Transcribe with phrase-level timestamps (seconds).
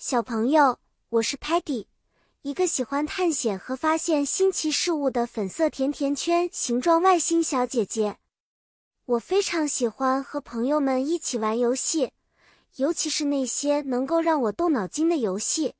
[0.00, 0.78] 小朋友，
[1.08, 1.86] 我是 Patty，
[2.42, 8.18] 一个喜欢探险和发现新奇事物的粉色甜甜圈形状外星小姐姐。
[9.06, 12.12] 我非常喜欢和朋友们一起玩游戏，
[12.76, 15.74] 尤其是那些能够让我动脑筋的游戏。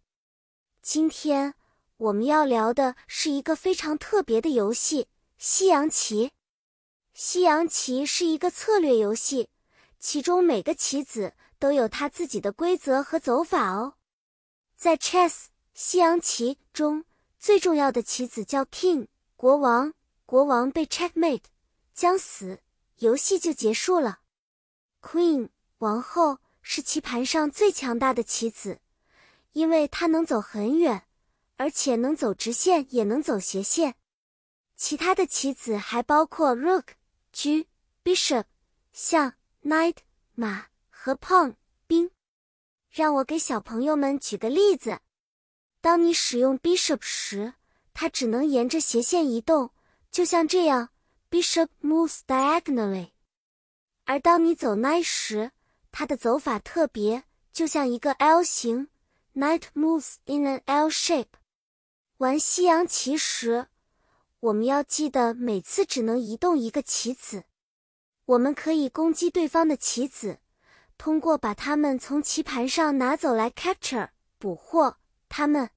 [0.83, 1.55] 今天
[1.99, 5.07] 我们要聊的是一个非常特别的游戏——
[5.39, 6.33] 西洋棋。
[7.15, 9.49] 西洋棋是一个策略游戏，
[10.01, 13.95] 其中每个棋子都有它自己的规则和走法哦。
[14.79, 17.05] 在 chess 西洋棋中，
[17.37, 19.93] 最重要的棋子叫 king 国王，
[20.25, 21.43] 国王被 checkmate
[21.93, 22.61] 将死，
[22.99, 24.21] 游戏就结束了。
[25.03, 25.49] queen
[25.79, 28.79] 王后是棋盘上最强大的棋子，
[29.51, 31.03] 因为它能走很远，
[31.57, 33.97] 而且能走直线也能走斜线。
[34.77, 36.85] 其他的棋子还包括 rook。
[37.31, 37.67] 车、
[38.03, 38.45] bishop、
[38.93, 39.97] 象、knight、
[40.35, 41.57] 马和 pawn、
[41.87, 42.11] 兵。
[42.99, 44.99] 让我给小朋友们举个例子：
[45.81, 47.55] 当你使用 bishop 时，
[47.95, 49.71] 它只能沿着斜线移动，
[50.11, 50.89] 就像这样
[51.31, 53.13] ，bishop moves diagonally；
[54.05, 55.53] 而当你走 night 时，
[55.93, 58.89] 它的走法特别，就像一个 L 型
[59.37, 61.39] ：night moves in an L shape。
[62.17, 63.69] 玩西洋棋时。
[64.41, 67.45] 我们要记得，每次只能移动一个棋子。
[68.25, 70.41] 我们可以攻击对方的棋子，
[70.99, 75.71] 通过把它们从棋盘上拿走来 capture 捕获它们。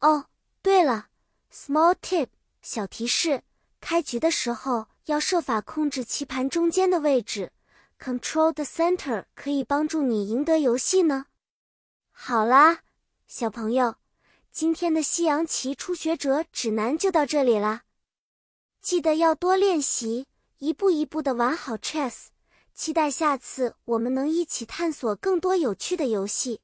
[0.00, 0.24] 哦，
[0.62, 1.08] 对了
[1.52, 2.28] ，small tip
[2.62, 3.42] 小提示：
[3.80, 7.52] 开局的时候要设法控制棋盘中间的位置
[8.00, 11.26] ，control the center 可以帮助你赢得游戏呢。
[12.10, 12.80] 好啦，
[13.26, 13.96] 小朋友。
[14.50, 17.82] 今天的西洋棋初学者指南就到这里啦，
[18.80, 20.26] 记得要多练习，
[20.58, 22.28] 一步一步的玩好 chess。
[22.78, 26.60] 期待下次我们能一起探索更多有趣的游戏。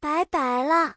[0.00, 0.96] 拜拜啦。